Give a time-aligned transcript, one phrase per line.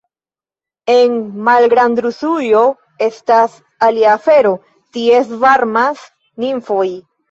[0.93, 1.13] En
[1.49, 2.65] Malgrandrusujo
[3.11, 3.61] estas
[3.91, 4.57] alia afero,
[5.01, 6.07] tie svarmas
[6.49, 6.87] nimfoj.